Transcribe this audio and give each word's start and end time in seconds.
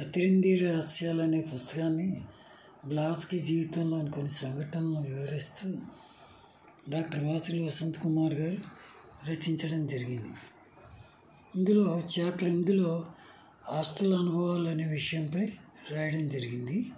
అతిరింది 0.00 0.56
రహస్యాలు 0.56 1.22
అనే 1.22 1.40
పుస్తకాన్ని 1.40 2.20
బ్లాస్కి 2.86 3.38
జీవితంలోని 3.38 4.10
కొన్ని 4.10 4.30
సంఘటనలను 4.30 5.02
వివరిస్తూ 5.02 5.74
డాక్టర్ 6.88 7.24
వాసులు 7.24 7.62
వసంత్ 7.62 7.96
కుమార్ 7.96 8.34
గారు 8.34 8.58
రచించడం 9.28 9.86
జరిగింది. 9.86 10.28
ఇందులో 11.56 12.02
చాప్టర్ 12.20 12.48
ఇందులో 12.48 13.06
హాస్టల్ 13.68 14.14
అనుభవాలు 14.14 14.68
అనే 14.68 14.84
విషయంపై 14.84 15.48
రాయడం 15.90 16.28
జరిగింది. 16.28 16.92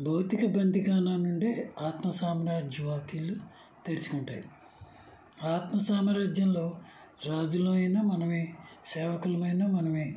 భౌతిక 0.00 0.46
బందికానా 0.46 1.16
నుండే 1.16 1.70
ఆత్మ 1.80 2.10
సామ్రాజ్య 2.10 2.84
వాక్యాలు 2.84 3.34
తెరుచుకుంటాయి. 3.86 4.44
ఆత్మ 5.42 5.78
సామ్రాజ్యంలో 5.78 6.78
రాజులమైనా 7.26 7.72
అయినా 7.72 8.02
మనమే 8.02 8.54
సేవకులమైనా 8.86 9.66
మనమే 9.66 10.16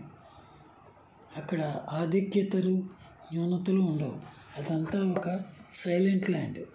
అక్కడ 1.37 1.61
ఆధిక్యతలు 1.89 2.89
న్యూనతలు 3.33 3.79
ఉండవు. 3.79 4.19
అదంతా 4.57 4.99
ఒక 4.99 5.41
సైలెంట్ 5.73 6.29
ల్యాండ్. 6.29 6.65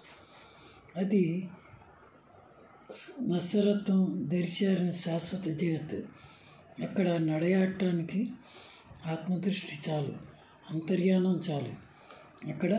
అది 0.96 1.48
నశ్వరత్వం 3.22 4.28
దరిచారిన 4.28 4.90
శాశ్వత 4.90 5.44
జగత్. 5.44 5.94
అక్కడ 6.82 7.08
నడయాడటానికి 7.08 8.30
ఆత్మదృష్టి 9.06 9.90
చాలు 9.90 10.12
అంతర్యానం 10.70 11.40
చాలు. 11.50 11.86
అక్కడ 12.48 12.76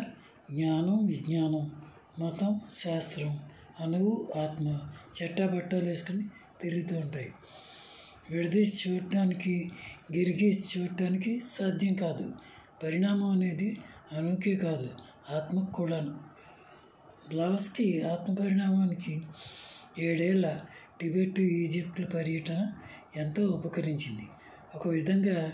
జ్ఞానం 0.51 1.05
విజ్ఞానం 1.05 1.71
మతం 2.19 2.61
శాస్త్రం 2.71 3.39
అణువు 3.79 4.31
ఆత్మ 4.37 4.79
చెట్టాబట్టాలు 5.21 5.85
వేసుకుని 5.85 6.23
తిరుగుతూ 6.61 6.95
ఉంటాయి. 6.97 7.33
విడదీసి 8.29 8.89
చూడటానికి 8.89 9.71
గిరిగి 10.15 10.63
చూడటానికి 10.77 11.41
సాధ్యం 11.59 11.93
కాదు. 11.93 12.33
పరిణామం 12.83 13.29
అనేది 13.29 13.77
అణుకే 14.11 14.55
కాదు 14.55 14.89
ఆత్మకు 15.29 15.71
కూడాను. 15.71 16.19
బ్లావస్కి 17.29 18.03
ఆత్మ 18.03 18.33
పరిణామానికి 18.33 19.21
ఏడేళ్ళ 19.99 20.61
టిబెట్ 21.01 21.39
ఈజిప్ట్ల 21.39 22.05
పర్యటన 22.05 22.73
ఎంతో 23.15 23.45
ఉపకరించింది. 23.47 24.27
ఒక 24.75 24.87
విధంగా 24.87 25.53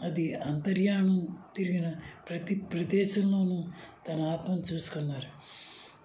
అది 0.00 0.34
అంతర్యాణం 0.34 1.26
తిరిగిన 1.56 1.92
ప్రతి 2.28 2.54
ప్రదేశంలోనూ 2.54 3.64
తన 4.08 4.20
ఆత్మను 4.20 4.62
చూసుకున్నారు. 4.72 5.30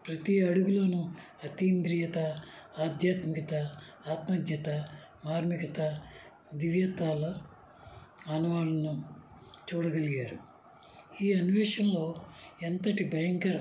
ప్రతి 0.07 0.47
అడుగులోనూ 0.47 1.09
అతీంద్రియత 1.43 2.17
ఆధ్యాత్మికత 2.79 3.53
ఆత్మజ్ఞత 4.09 4.69
మార్మికత 5.25 5.99
దివ్యతాల 6.55 7.35
ఆనవాళ్ళను 8.29 9.03
చూడగలిగారు. 9.73 10.37
ఈ 11.23 11.33
అన్వేషణలో 11.33 12.15
ఎంతటి 12.63 13.03
భయంకర 13.03 13.59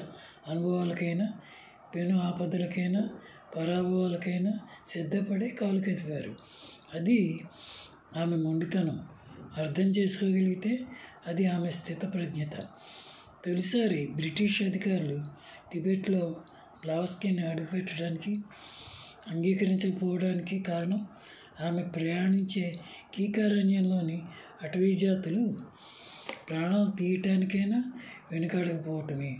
అనుభవాలకైనా 0.49 1.33
పెను 1.95 2.19
ఆపదలకైనా 2.19 3.09
పరాభవాలకైనా 3.57 4.53
సిద్ధపడి 4.87 5.49
కాలు 5.49 6.35
అది 6.95 7.41
ఆమె 8.17 8.37
మొండితనం. 8.37 9.09
అర్థం 9.57 9.85
చేసుకోగలిగితే 9.85 10.79
అది 11.27 11.47
ఆమె 11.47 11.71
స్థితప్రజ్ఞత. 11.71 12.57
తొలిసారి 13.47 14.07
బ్రిటిష్ 14.07 14.63
అధికారులు 14.63 15.25
టిబెట్లో 15.73 16.37
బ్లావస్కీని 16.81 17.47
అడుగుపెట్టడానికి 17.47 18.39
అంగీకరించకపోవడానికి 19.27 20.59
కారణం 20.59 21.07
ఆమె 21.61 21.83
ప్రయాణించే 21.83 22.79
కీకారణ్యంలోని 23.15 24.23
అటవీ 24.63 24.95
జాతులు 24.95 25.57
ప్రాణాలు 26.51 26.91
తీయటానికైనా 26.91 27.93
వెనుకాడకపోవటమే. 28.33 29.37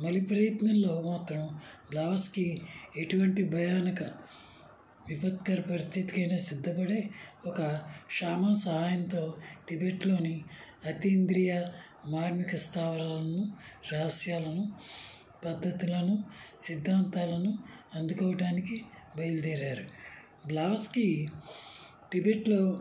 మలి 0.00 0.20
ప్రయత్నంలో 0.20 1.02
మాత్రం 1.06 1.60
బ్లావస్కి 1.90 2.62
ఎటువంటి 2.96 3.44
భయానక 3.44 4.02
విపత్కర 5.08 5.60
పరిస్థితికైనా 5.60 6.36
సిద్ధపడే 6.36 7.10
ఒక 7.46 7.80
షామా 8.10 8.52
సహాయంతో 8.52 9.36
టిబెట్లోని 9.68 10.44
అతీంద్రియ 10.86 11.64
మార్మిక 12.06 12.56
స్థావరాలను 12.56 13.52
రహస్యాలను 13.92 14.72
పద్ధతులను 15.44 16.24
సిద్ధాంతాలను 16.62 17.58
అందుకోవడానికి 17.94 18.84
బయలుదేరారు. 19.16 20.03
బ్లావస్కి 20.46 21.28
టిబెట్లో 22.12 22.80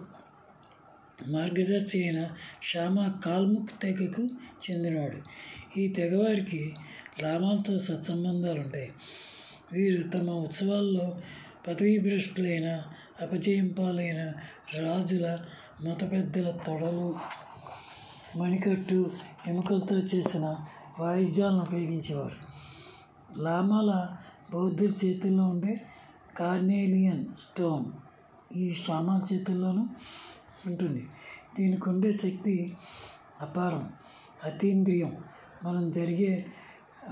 మార్గదర్శి 1.27 2.03
అయిన 2.03 2.29
షామా 2.63 3.19
కాల్ముక్ 3.25 3.81
తెగకు 3.81 4.23
చెందినవాడు. 4.63 5.19
ఈ 5.79 5.87
తెగవారికి 5.87 6.75
లామాలతో 7.23 7.79
సత్సంబంధాలు 7.79 8.59
ఉంటాయి 8.59 8.91
వీరు 9.73 10.09
తమ 10.09 10.29
ఉత్సవాల్లో 10.29 11.21
పదవీభ్రష్టులైన 11.67 12.83
అపజయం 13.21 13.67
పాలైన 13.67 14.33
రాజుల 14.79 15.39
మత 15.81 16.11
పెద్దల 16.11 16.51
తొడలు 16.67 17.15
మణికట్టు 18.37 19.11
ఎముకలతో 19.47 19.95
చేసిన 19.95 20.45
వాయిద్యాలను 20.99 21.61
ఉపయోగించేవారు. 21.61 22.37
లామాల 23.41 23.91
బౌద్ధుల 24.51 24.93
చేతుల్లో 25.05 25.43
ఉండే 25.43 25.81
కార్నేలియన్ 26.37 27.25
స్టోన్ 27.37 27.85
ఈ 28.57 28.73
షామాల 28.73 29.35
చేతుల్లోనూ 29.35 29.87
ఉంటుంది. 30.67 31.07
దీనికి 31.59 31.89
ఉండే 31.89 32.11
శక్తి 32.11 32.77
అపారం 33.41 33.93
అతీంద్రియం. 34.43 35.17
మనం 35.63 35.91
జరిగే 35.91 36.45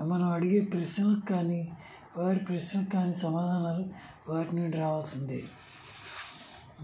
మనం 0.04 0.32
అడిగే 0.32 0.66
ప్రశ్నలకు 0.66 1.26
కానీ 1.26 1.72
వారి 2.18 2.40
ప్రశ్నలకు 2.40 2.90
కానీ 2.90 3.14
సమాధానాలు 3.14 3.86
వాటి 4.32 4.56
నుండి 4.56 4.78
రావాల్సిందే. 4.78 5.44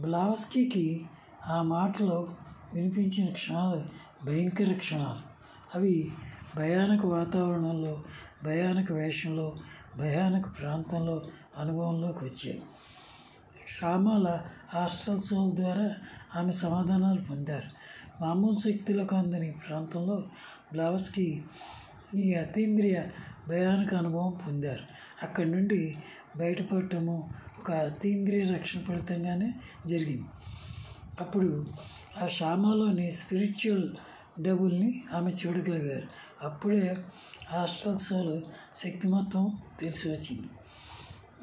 బ్లావస్కీకి 0.02 1.06
ఆ 1.48 1.62
మాటలో 1.62 2.36
వినిపించిన 2.74 3.34
క్షణాలు 3.34 3.84
భయంకర 4.26 4.74
క్షణాలు. 4.74 5.38
అవి 5.76 6.12
భయానక 6.56 7.06
వాతావరణంలో 7.06 8.04
భయానక 8.44 8.92
వేషంలో 8.92 9.56
భయానక 9.98 10.60
ప్రాంతంలో 10.60 11.22
అనుభవంలోకి 11.58 12.26
వచ్చాయి. 12.26 12.62
షామాల 13.82 14.42
హాస్టల్ 14.74 15.22
సోల్ 15.22 15.56
ద్వారా 15.56 15.96
ఆమె 16.36 16.52
సమాధానాలు 16.52 17.22
పొందారు. 17.22 17.70
మామూలు 18.24 18.58
శక్తులకు 18.58 19.16
అందని 19.16 19.52
ప్రాంతంలో 19.52 20.24
బ్లావస్కి 20.72 21.44
ఈ 22.16 22.34
అతీంద్రియ 22.34 23.04
భయానక 23.50 23.94
అనుభవం 23.94 24.40
పొందారు. 24.48 24.84
అక్కడి 25.24 25.52
నుండి 25.52 25.98
బయటపడటము 26.38 27.30
ఒక 27.60 27.72
అతీంద్రియ 27.72 28.44
రక్షణ 28.44 28.80
ఫలితంగానే 28.80 29.54
జరిగింది. 29.88 30.28
అప్పుడు 31.22 31.66
ఆ 32.24 32.28
షామాలోని 32.28 33.12
స్పిరిచువల్ 33.12 33.90
డబ్బుల్ని 34.40 35.04
ఆమె 35.14 35.32
చూడగలిగారు. 35.32 36.08
అప్పుడే 36.42 36.96
అష్టోత్సవాలు 37.62 38.42
శక్తి 38.78 39.08
మొత్తం 39.08 39.52
తెలిసి 39.80 40.10
వచ్చింది 40.10 40.48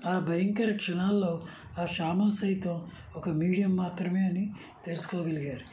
ఆ 0.06 0.19
భయంకర 0.19 0.77
క్షణాల్లో 0.77 1.47
ఆ 1.78 1.87
శ్యామ 1.87 2.28
సైతం 2.28 2.91
ఒక 3.16 3.28
మీడియం 3.28 3.77
మాత్రమే 3.77 4.21
అని 4.21 4.55
తెలుసుకోగలిగారు. 4.87 5.65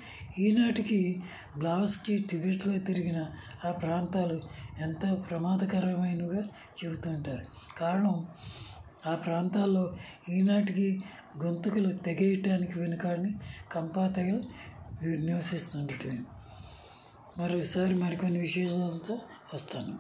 ఈనాటికి 0.42 1.24
బ్లావస్కి 1.58 2.18
టిబెట్లో 2.18 2.78
తిరిగిన 2.78 3.26
ఆ 3.66 3.72
ప్రాంతాలు 3.72 4.42
ఎంతో 4.80 5.16
ప్రమాదకరమైనవిగా 5.16 6.44
చెబుతుంటారు. 6.86 7.46
కారణం 7.78 8.26
ఆ 9.06 9.16
ప్రాంతాల్లో 9.16 9.98
ఈనాటికి 10.30 11.02
గొంతుకులు 11.44 11.98
తెగేయటానికి 11.98 12.80
వెనుకాడిని 12.80 13.34
కంపాతగలు 13.72 14.44
నివసిస్తుండటమే. 15.16 16.20
మరోసారి 17.39 17.95
మరికొన్ని 17.95 18.39
విశేషాలతో 18.39 19.19
వస్తాను 19.55 19.95